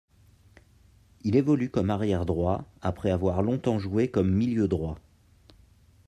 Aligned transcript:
Il 1.23 1.35
évolue 1.35 1.69
comme 1.69 1.91
arrière 1.91 2.25
droit 2.25 2.63
après 2.81 3.11
avoir 3.11 3.43
longtemps 3.43 3.77
joué 3.77 4.09
comme 4.09 4.31
milieu 4.33 4.67
droit. 4.67 4.97